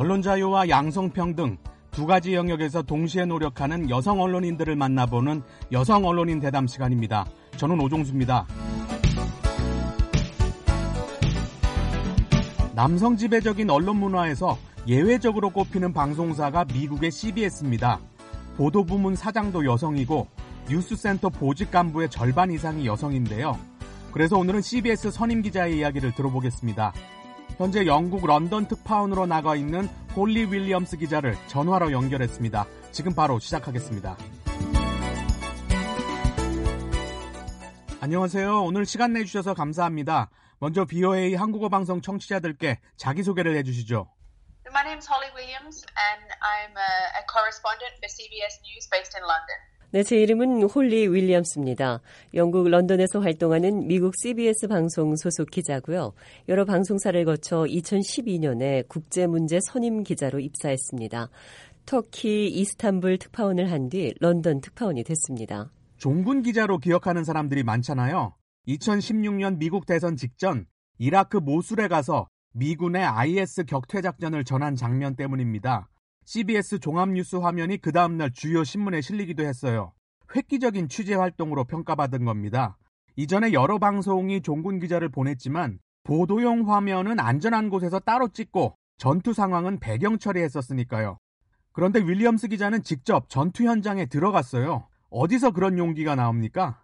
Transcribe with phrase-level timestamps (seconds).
[0.00, 1.58] 언론 자유와 양성평등
[1.90, 5.42] 두 가지 영역에서 동시에 노력하는 여성 언론인들을 만나보는
[5.72, 7.26] 여성 언론인 대담 시간입니다.
[7.58, 8.46] 저는 오종수입니다.
[12.74, 14.56] 남성 지배적인 언론 문화에서
[14.86, 18.00] 예외적으로 꼽히는 방송사가 미국의 CBS입니다.
[18.56, 20.28] 보도 부문 사장도 여성이고
[20.70, 23.58] 뉴스센터 보직 간부의 절반 이상이 여성인데요.
[24.12, 26.94] 그래서 오늘은 CBS 선임 기자의 이야기를 들어보겠습니다.
[27.60, 32.66] 현재 영국 런던 특파원으로 나가 있는 홀리 윌리엄스 기자를 전화로 연결했습니다.
[32.90, 34.16] 지금 바로 시작하겠습니다.
[38.00, 38.62] 안녕하세요.
[38.62, 40.30] 오늘 시간 내주셔서 감사합니다.
[40.58, 44.10] 먼저 VOA 한국어 방송 청취자들께 자기소개를 해주시죠.
[44.70, 49.22] My name is Holly Williams and I'm a, a correspondent for CBS News based in
[49.28, 49.69] London.
[49.92, 52.00] 네, 제 이름은 홀리 윌리엄스입니다.
[52.34, 56.12] 영국 런던에서 활동하는 미국 CBS 방송 소속 기자고요.
[56.48, 61.28] 여러 방송사를 거쳐 2012년에 국제문제 선임 기자로 입사했습니다.
[61.86, 65.72] 터키 이스탄불 특파원을 한 뒤 런던 특파원이 됐습니다.
[65.96, 68.36] 종군 기자로 기억하는 사람들이 많잖아요.
[68.68, 70.66] 2016년 미국 대선 직전
[70.98, 75.89] 이라크 모술에 가서 미군의 IS 격퇴 작전을 전한 장면 때문입니다.
[76.32, 79.92] CBS 종합뉴스 화면이 그 다음날 주요 신문에 실리기도 했어요.
[80.36, 82.78] 획기적인 취재 활동으로 평가받은 겁니다.
[83.16, 90.20] 이전에 여러 방송이 종군 기자를 보냈지만 보도용 화면은 안전한 곳에서 따로 찍고 전투 상황은 배경
[90.20, 91.18] 처리했었으니까요.
[91.72, 94.86] 그런데 윌리엄스 기자는 직접 전투 현장에 들어갔어요.
[95.10, 96.80] 어디서 그런 용기가 나옵니까?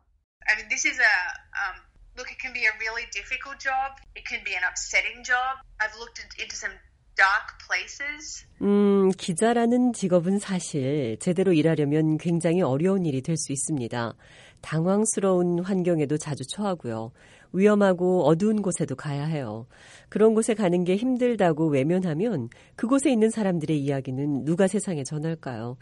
[0.49, 1.15] I mean, this is a
[1.55, 1.87] um,
[2.19, 2.27] look.
[2.33, 3.95] It can be a really difficult job.
[4.19, 5.63] It can be an upsetting job.
[5.79, 6.75] I've looked into some
[7.17, 8.47] dark places.
[8.63, 14.15] 음, 기자라는 직업은 사실 제대로 일하려면 굉장히 어려운 일이 될 수 있습니다.
[14.63, 17.13] 당황스러운 환경에도 자주 처하고요.
[17.53, 19.67] 위험하고 어두운 곳에도 가야 해요.
[20.09, 25.77] 그런 곳에 가는 게 힘들다고 외면하면 그곳에 있는 사람들의 이야기는 누가 세상에 전할까요?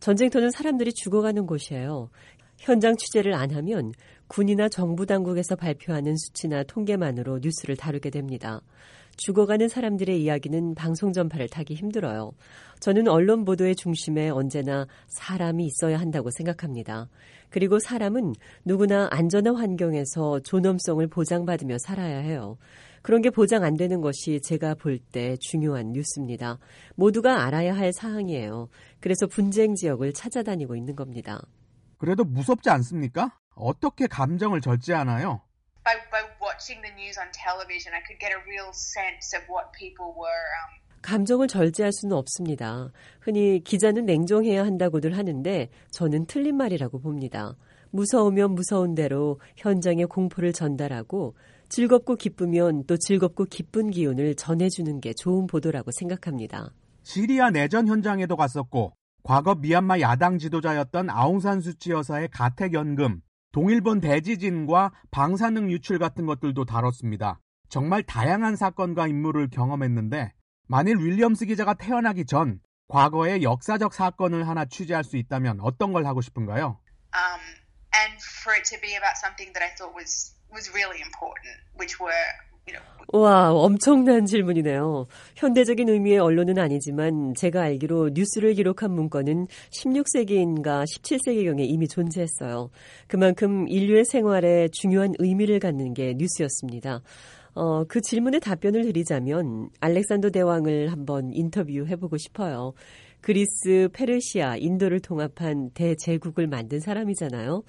[0.00, 2.10] 전쟁터는 사람들이 죽어가는 곳이에요.
[2.58, 3.92] 현장 취재를 안 하면
[4.28, 8.60] 군이나 정부 당국에서 발표하는 수치나 통계만으로 뉴스를 다루게 됩니다.
[9.20, 12.32] 죽어가는 사람들의 이야기는 방송 전파를 타기 힘들어요.
[12.80, 17.10] 저는 언론 보도의 중심에 언제나 사람이 있어야 한다고 생각합니다.
[17.50, 18.32] 그리고 사람은
[18.64, 22.56] 누구나 안전한 환경에서 존엄성을 보장받으며 살아야 해요.
[23.02, 26.58] 그런 게 보장 안 되는 것이 제가 볼 때 중요한 뉴스입니다.
[26.96, 28.68] 모두가 알아야 할 사항이에요.
[29.00, 31.42] 그래서 분쟁 지역을 찾아다니고 있는 겁니다.
[31.98, 33.38] 그래도 무섭지 않습니까?
[33.54, 35.42] 어떻게 감정을 절제하나요?
[36.60, 40.44] Watching the news on television, I could get a real sense of what people were.
[40.60, 42.92] Um, 감정을 절제할 수는 없습니다.
[43.18, 47.56] 흔히 기자는 냉정해야 한다고들 하는데 저는 틀린 말이라고 봅니다.
[47.92, 51.34] 무서우면 무서운 대로 현장의 공포를 전달하고
[51.70, 56.74] 즐겁고 기쁘면 또 즐겁고 기쁜 기운을 전해주는 게 좋은 보도라고 생각합니다.
[57.04, 58.92] 시리아 내전 현장에도 갔었고
[59.22, 63.22] 과거 미얀마 야당 지도자였던 아웅산 수치 여사의 가택 연금,
[63.52, 67.40] 동일본 대지진과 방사능 유출 같은 것들도 다뤘습니다.
[67.68, 70.32] 정말 다양한 사건과 인물을 경험했는데
[70.68, 76.20] 만일 윌리엄스 기자가 태어나기 전 과거의 역사적 사건을 하나 취재할 수 있다면 어떤 걸 하고
[76.20, 76.80] 싶은가요?
[77.14, 77.42] um,
[77.94, 81.98] and for it to be about something that I thought was was really important, which
[81.98, 82.26] were
[83.12, 85.06] 와, 엄청난 질문이네요.
[85.34, 92.70] 현대적인 의미의 언론은 아니지만 제가 알기로 뉴스를 기록한 문건은 16세기인가 17세기경에 이미 존재했어요.
[93.08, 97.02] 그만큼 인류의 생활에 중요한 의미를 갖는 게 뉴스였습니다.
[97.54, 102.74] 어, 그 질문에 답변을 드리자면 알렉산더 대왕을 한번 인터뷰해보고 싶어요.
[103.20, 107.62] 그리스, 페르시아, 인도를 통합한 대제국을 만든 사람이잖아요.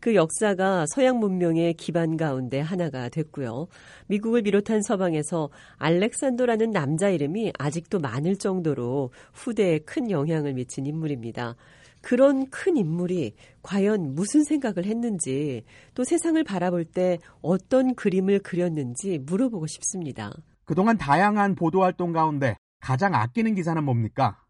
[0.00, 3.68] 그 역사가 서양 문명의 기반 가운데 하나가 됐고요.
[4.08, 11.56] 미국을 비롯한 서방에서 알렉산더라는 남자 이름이 아직도 많을 정도로 후대에 큰 영향을 미친 인물입니다.
[12.02, 15.64] 그런 큰 인물이 과연 무슨 생각을 했는지
[15.94, 20.32] 또 세상을 바라볼 때 어떤 그림을 그렸는지 물어보고 싶습니다.
[20.64, 24.40] 그동안 다양한 보도 활동 가운데 가장 아끼는 기사는 뭡니까?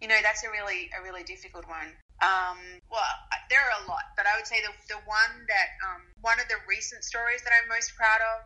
[0.00, 1.92] You know that's a really a really difficult one.
[2.20, 2.58] Um,
[2.92, 3.04] well,
[3.48, 6.48] there are a lot, but I would say the the one that um, one of
[6.48, 8.38] the recent stories that I'm most proud of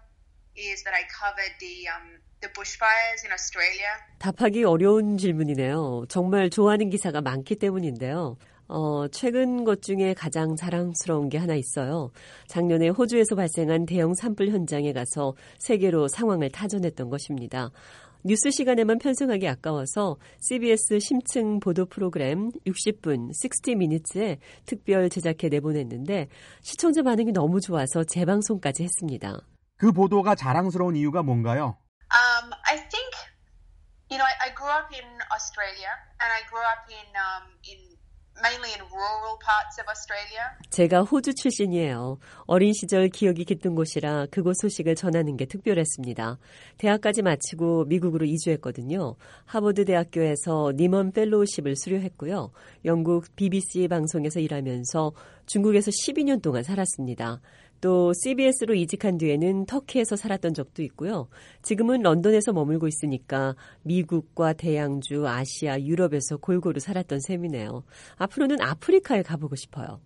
[0.55, 2.07] is that I covered the um,
[2.43, 3.91] the bushfires in Australia.
[4.19, 6.07] 답하기 어려운 질문이네요.
[6.09, 8.37] 정말 좋아하는 기사가 많기 때문인데요.
[8.67, 12.11] 어, 최근 것 중에 가장 자랑스러운 게 하나 있어요.
[12.49, 17.71] 작년에 호주에서 발생한 대형 산불 현장에 가서 세계로 상황을 타전했던 것입니다.
[18.27, 26.29] 뉴스 시간에만 편성하기 아까워서 CBS 심층 보도 프로그램 60분 60미니츠에 특별 제작해 내보냈는데
[26.63, 29.41] 시청자 반응이 너무 좋아서 재방송까지 했습니다.
[29.77, 31.77] 그 보도가 자랑스러운 이유가 뭔가요?
[32.15, 33.13] Um, I think
[34.11, 35.91] You know, I, I grew up in Australia,
[36.21, 37.81] and I grew up in um, in
[40.71, 42.19] 제가 호주 출신이에요.
[42.47, 46.39] 어린 시절 기억이 깃든 곳이라 그곳 소식을 전하는 게 특별했습니다.
[46.79, 49.17] 대학까지 마치고 미국으로 이주했거든요.
[49.45, 52.51] 하버드 대학교에서 니먼 펠로우십을 수료했고요.
[52.85, 55.13] 영국 BBC 방송에서 일하면서
[55.47, 57.41] 중국에서 12년 동안 살았습니다.
[57.85, 61.29] 또 CBS로 이직한 뒤에는 터키에서 살았던 적도 있고요.
[61.61, 67.85] 지금은 런던에서 머물고 있으니까 미국과 대양주, 아시아, 유럽에서 골고루 살았던 셈이네요.
[68.17, 70.01] 앞으로는 아프리카에 가보고 싶어요.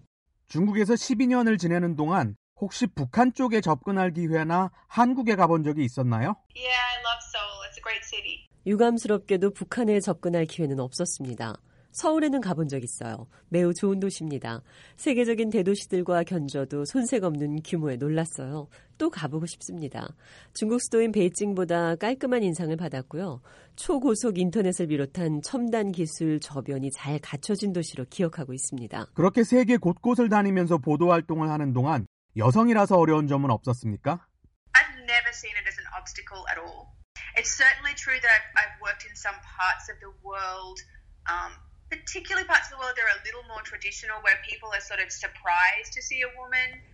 [0.48, 6.34] 중국에서 12년을 지내는 동안 혹시 북한 쪽에 접근할 기회나 한국에 가본 적이 있었나요?
[6.56, 7.62] Yeah, I love Seoul.
[7.70, 8.48] It's a great city.
[8.66, 11.54] 유감스럽게도 북한에 접근할 기회는 없었습니다.
[11.98, 13.26] 서울에는 가본 적 있어요.
[13.48, 14.62] 매우 좋은 도시입니다.
[14.96, 18.68] 세계적인 대도시들과 견져도 손색 없는 규모에 놀랐어요.
[18.98, 20.06] 또 가보고 싶습니다.
[20.54, 23.42] 중국 수도인 베이징보다 깔끔한 인상을 받았고요.
[23.74, 29.06] 초고속 인터넷을 비롯한 첨단 기술 저변이 잘 갖춰진 도시로 기억하고 있습니다.
[29.14, 32.06] 그렇게 세계 곳곳을 다니면서 보도 활동을 하는 동안
[32.36, 34.24] 여성이라서 어려운 점은 없었습니까?
[34.74, 36.94] I've never seen it as an obstacle at all.
[37.36, 40.78] It's certainly true that I've, I've worked in some parts of the world
[41.26, 41.58] um,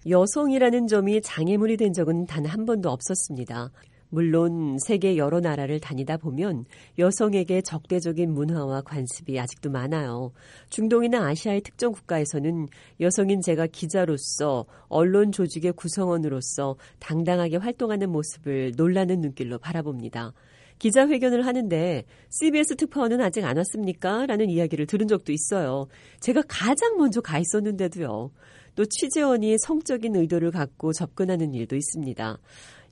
[0.09, 3.71] 여성이라는 점이 장애물이 된 적은 단 한 번도 없었습니다.
[4.11, 6.67] 물론 세계 여러 나라를 다니다 보면
[6.99, 10.33] 여성에게 적대적인 문화와 관습이 아직도 많아요.
[10.71, 12.69] 중동이나 아시아의 특정 국가에서는
[13.01, 20.33] 여성인 제가 기자로서 언론 조직의 구성원으로서 당당하게 활동하는 모습을 놀라는 눈길로 바라봅니다.
[20.79, 24.27] 기자회견을 하는데 CBS 특파원은 아직 안 왔습니까?
[24.27, 25.87] 라는 이야기를 들은 적도 있어요.
[26.21, 28.31] 제가 가장 먼저 가 있었는데도요.
[28.75, 32.39] 또 취재원이 성적인 의도를 갖고 접근하는 일도 있습니다.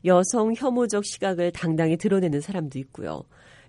[0.05, 3.25] 여성 혐오적 시각을 당당히 드러내는 사람도 있고요.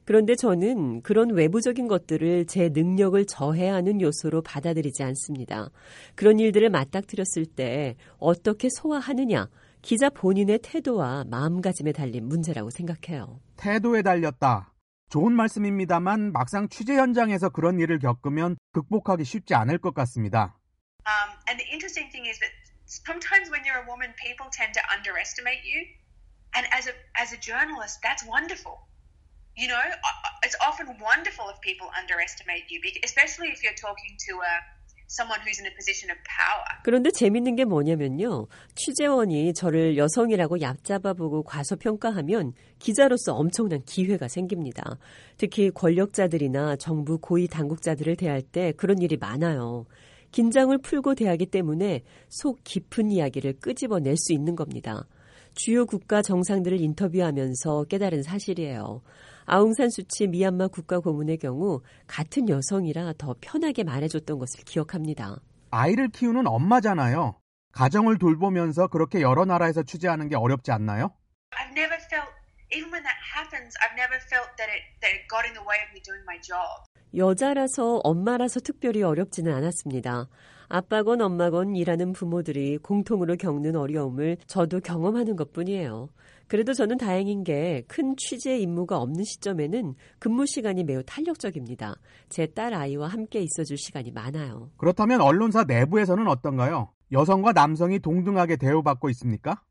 [0.05, 5.69] 그런데 저는 그런 외부적인 것들을 제 능력을 저해하는 요소로 받아들이지 않습니다.
[6.15, 9.47] 그런 일들을 맞닥뜨렸을 때 어떻게 소화하느냐,
[9.83, 13.41] 기자 본인의 태도와 마음가짐에 달린 문제라고 생각해요.
[13.57, 14.73] 태도에 달렸다.
[15.09, 20.57] 좋은 말씀입니다만 막상 취재 현장에서 그런 일을 겪으면 극복하기 쉽지 않을 것 같습니다.
[21.05, 22.55] Um, and the interesting thing is that
[22.87, 25.83] sometimes when you're a woman, people tend to underestimate you.
[26.55, 28.87] And as a as a journalist, that's wonderful.
[29.59, 29.83] You know,
[30.47, 34.53] it's often wonderful if people underestimate you, especially if you're talking to a
[36.83, 38.47] 그런데 재밌는 게 뭐냐면요.
[38.75, 44.97] 취재원이 저를 여성이라고 얕잡아보고 과소평가하면 기자로서 엄청난 기회가 생깁니다.
[45.37, 49.85] 특히 권력자들이나 정부 고위 당국자들을 대할 때 그런 일이 많아요.
[50.31, 55.07] 긴장을 풀고 대하기 때문에 속 깊은 이야기를 끄집어낼 수 있는 겁니다.
[55.53, 59.01] 주요 국가 정상들을 인터뷰하면서 깨달은 사실이에요.
[59.45, 65.39] 아웅산 수치 미얀마 국가 고문의 경우 같은 여성이라 더 편하게 말해줬던 것을 기억합니다.
[65.71, 67.35] 아이를 키우는 엄마잖아요.
[67.71, 71.11] 가정을 돌보면서 그렇게 여러 나라에서 취재하는 게 어렵지 않나요?
[71.51, 72.29] I've never felt,
[72.71, 75.81] even when that happens, I've never felt that it, that it got in the way
[75.81, 76.85] of me doing my job.
[77.15, 80.27] 여자라서 엄마라서 특별히 어렵지는 않았습니다.
[80.67, 86.09] 아빠건 엄마건 일하는 부모들이 공통으로 겪는 어려움을 저도 경험하는 것 뿐이에요.
[86.47, 91.95] 그래도 저는 다행인 게 큰 취재 임무가 없는 시점에는 근무 시간이 매우 탄력적입니다.
[92.29, 94.71] 제 딸 아이와 함께 있어줄 시간이 많아요.
[94.77, 96.93] 그렇다면 언론사 내부에서는 어떤가요?
[97.11, 99.61] 여성과 남성이 동등하게 대우받고 있습니까?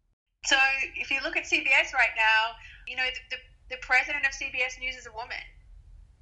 [0.44, 0.56] So
[0.98, 2.58] if you look at CBS right now,
[2.88, 3.38] you know the, the,
[3.76, 5.38] the president of CBS News is a woman.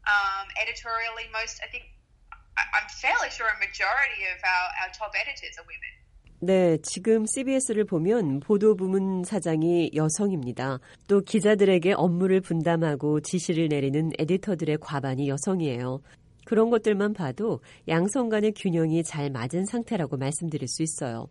[0.05, 1.89] Um, editorially, most I think
[2.75, 5.93] I'm fairly sure a majority of our, our top editors are women.
[6.43, 10.79] 네, 지금 CBS를 보면 보도 부문 사장이 여성입니다.
[11.07, 16.00] 또 기자들에게 업무를 분담하고 지시를 내리는 에디터들의 과반이 여성이에요.
[16.47, 21.29] 그런 것들만 봐도 양성 간의 균형이 잘 맞은 상태라고 말씀드릴 수 있어요.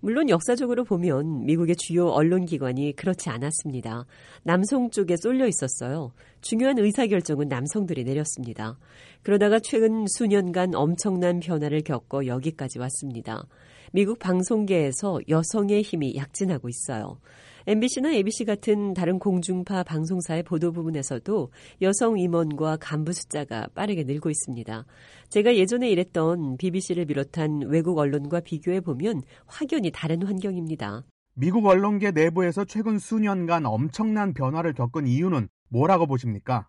[0.00, 4.06] 물론 역사적으로 보면 미국의 주요 언론기관이 그렇지 않았습니다.
[4.42, 6.12] 남성 쪽에 쏠려 있었어요.
[6.40, 8.78] 중요한 의사결정은 남성들이 내렸습니다.
[9.22, 13.46] 그러다가 최근 수년간 엄청난 변화를 겪어 여기까지 왔습니다.
[13.92, 17.18] 미국 방송계에서 여성의 힘이 약진하고 있어요.
[17.66, 21.50] MBC나 ABC 같은 다른 공중파 방송사의 보도 부분에서도
[21.82, 24.86] 여성 임원과 간부 숫자가 빠르게 늘고 있습니다.
[25.28, 31.04] 제가 예전에 일했던 BBC를 비롯한 외국 언론과 비교해 보면 확연히 다른 환경입니다.
[31.34, 36.67] 미국 언론계 내부에서 최근 수년간 엄청난 변화를 겪은 이유는 뭐라고 보십니까?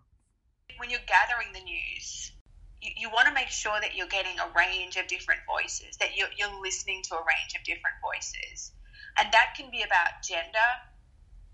[0.77, 2.33] When you're gathering the news,
[2.81, 6.17] you, you want to make sure that you're getting a range of different voices, that
[6.17, 8.71] you're, you're listening to a range of different voices.
[9.17, 10.69] And that can be about gender,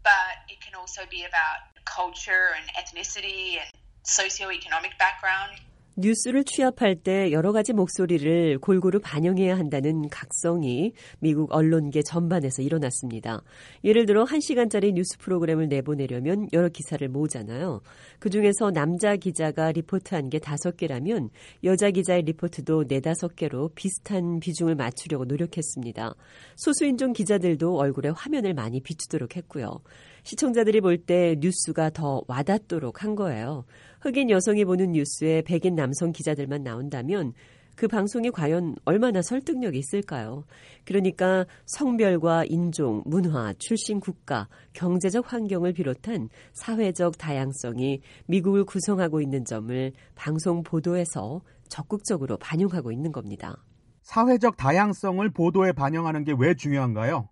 [0.03, 3.69] but it can also be about culture and ethnicity and
[4.03, 5.59] socioeconomic background.
[5.98, 13.42] 뉴스를 취합할 때 여러 가지 목소리를 골고루 반영해야 한다는 각성이 미국 언론계 전반에서 일어났습니다.
[13.82, 17.80] 예를 들어 1시간짜리 뉴스 프로그램을 내보내려면 여러 기사를 모으잖아요.
[18.18, 21.30] 그중에서 남자 기자가 리포트한 게 5개라면
[21.64, 26.14] 여자 기자의 리포트도 4, 5개로 비슷한 비중을 맞추려고 노력했습니다.
[26.56, 29.80] 소수인종 기자들도 얼굴에 화면을 많이 비추도록 했고요.
[30.24, 33.64] 시청자들이 볼 때 뉴스가 더 와닿도록 한 거예요.
[34.06, 37.32] 흑인 여성이 보는 뉴스에 백인 남성 기자들만 나온다면
[37.74, 40.44] 그 방송이 과연 얼마나 설득력이 있을까요?
[40.84, 49.92] 그러니까 성별과 인종, 문화, 출신 국가, 경제적 환경을 비롯한 사회적 다양성이 미국을 구성하고 있는 점을
[50.14, 53.56] 방송 보도에서 적극적으로 반영하고 있는 겁니다.
[54.02, 57.28] 사회적 다양성을 보도에 반영하는 게 왜 중요한가요?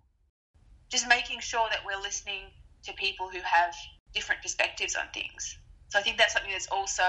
[0.89, 2.51] Just making sure that we're listening
[2.83, 3.71] to people who have
[4.11, 5.57] different perspectives on things.
[5.89, 7.03] So I think that's something that's also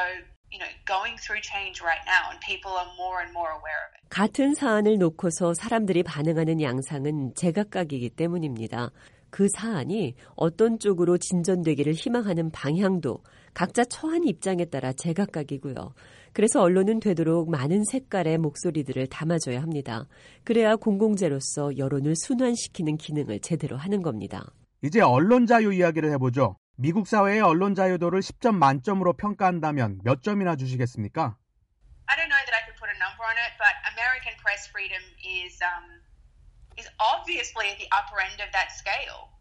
[0.53, 3.93] you know, going through change right now and people are more and more aware of
[3.95, 4.09] it.
[4.09, 8.91] 같은 사안을 놓고서 사람들이 반응하는 양상은 제각각이기 때문입니다.
[9.31, 13.23] 그 사안이 어떤 쪽으로 진전되기를 희망하는 방향도
[13.55, 15.95] 각자 처한 입장에 따라 제각각이고요.
[16.33, 20.07] 그래서 언론은 되도록 많은 색깔의 목소리들을 담아줘야 합니다.
[20.45, 24.53] 그래야 공공재로서 여론을 순환시키는 기능을 제대로 하는 겁니다.
[24.83, 26.57] 이제 언론 자유 이야기를 해보죠.
[26.79, 31.37] 미국 사회의 언론 자유도를 10점 만점으로 평가한다면 몇 점이나 주시겠습니까?
[32.05, 35.01] I don't know that I could put a number on it, but American press freedom
[35.25, 36.05] is um,
[36.77, 39.33] is obviously at the upper end of that scale.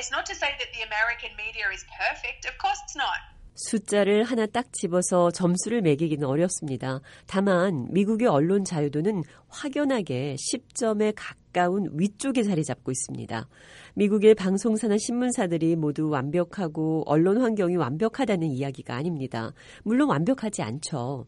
[0.00, 2.48] It's not to say that the American media is perfect.
[2.48, 3.20] Of course it's not.
[3.56, 7.00] 숫자를 하나 딱 집어서 점수를 매기기는 어렵습니다.
[7.26, 13.48] 다만 미국의 언론 자유도는 확연하게 10점에 가까 운 위쪽에 자리 잡고 있습니다.
[13.94, 19.52] 미국의 방송사나 신문사들이 모두 완벽하고 언론 환경이 완벽하다는 이야기가 아닙니다.
[19.82, 21.26] 물론 완벽하지 않죠.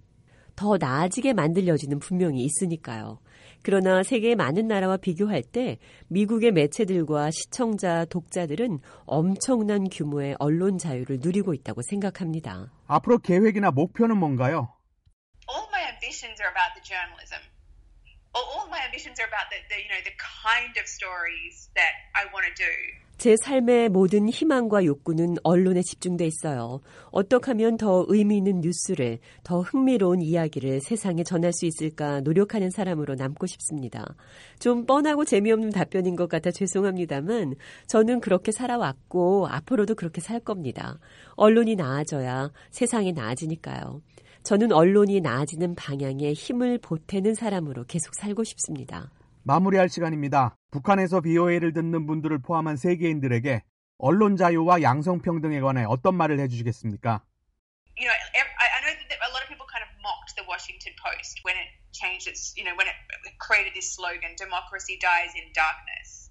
[0.54, 3.20] 더 나아지게 만들 여지는 분명히 있으니까요.
[3.62, 11.54] 그러나 세계의 많은 나라와 비교할 때 미국의 매체들과 시청자, 독자들은 엄청난 규모의 언론 자유를 누리고
[11.54, 12.73] 있다고 생각합니다.
[12.87, 14.75] 앞으로 계획이나 목표는 뭔가요?
[15.50, 17.57] All my ambitions are about the journalism.
[18.38, 22.26] All my ambitions are about the, the you know the kind of stories that I
[22.33, 22.73] want to do.
[23.18, 26.80] 제 삶의 모든 희망과 욕구는 언론에 집중돼 있어요.
[27.11, 33.16] 어떻게 하면 더 의미 있는 뉴스를, 더 흥미로운 이야기를 세상에 전할 수 있을까 노력하는 사람으로
[33.16, 34.14] 남고 싶습니다.
[34.61, 37.57] 좀 뻔하고 재미없는 답변인 것 같아 죄송합니다만
[37.88, 41.00] 저는 그렇게 살아왔고 앞으로도 그렇게 살 겁니다.
[41.35, 44.00] 언론이 나아져야 세상이 나아지니까요.
[44.42, 49.11] 저는 언론이 나아지는 방향에 힘을 보태는 사람으로 계속 살고 싶습니다.
[49.42, 50.57] 마무리할 시간입니다.
[50.71, 53.62] 북한에서 BOA를 듣는 분들을 포함한 세계인들에게
[53.99, 57.23] 언론 자유와 양성평등에 관해 어떤 말을 해주시겠습니까?
[57.99, 61.42] You know, I know that a lot of people kind of mocked the Washington Post
[61.42, 62.95] when it changed its, you know, when it
[63.42, 66.27] created this slogan, "Democracy dies in darkness."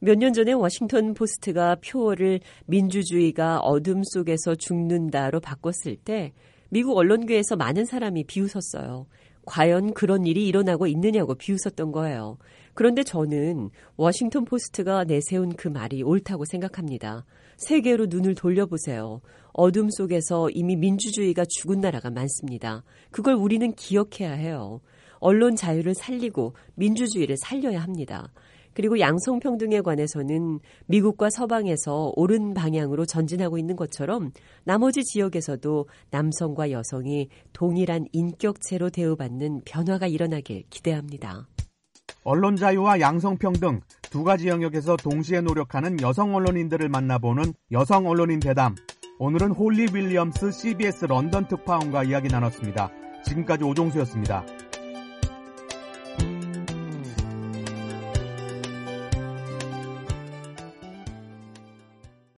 [0.00, 6.32] 몇 년 전에 워싱턴 포스트가 표어를 민주주의가 어둠 속에서 죽는다로 바꿨을 때
[6.68, 9.06] 미국 언론계에서 많은 사람이 비웃었어요.
[9.46, 12.38] 과연 그런 일이 일어나고 있느냐고 비웃었던 거예요.
[12.74, 17.24] 그런데 저는 워싱턴 포스트가 내세운 그 말이 옳다고 생각합니다.
[17.56, 19.20] 세계로 눈을 돌려보세요.
[19.52, 22.82] 어둠 속에서 이미 민주주의가 죽은 나라가 많습니다.
[23.10, 24.80] 그걸 우리는 기억해야 해요.
[25.18, 28.32] 언론 자유를 살리고 민주주의를 살려야 합니다.
[28.74, 34.32] 그리고 양성평등에 관해서는 미국과 서방에서 옳은 방향으로 전진하고 있는 것처럼
[34.64, 41.46] 나머지 지역에서도 남성과 여성이 동일한 인격체로 대우받는 변화가 일어나길 기대합니다.
[42.24, 43.80] 언론 자유와 양성평등
[44.10, 48.74] 두 가지 영역에서 동시에 노력하는 여성 언론인들을 만나보는 여성 언론인 대담.
[49.18, 52.90] 오늘은 홀리 윌리엄스 CBS 런던 특파원과 이야기 나눴습니다.
[53.24, 54.44] 지금까지 오종수였습니다.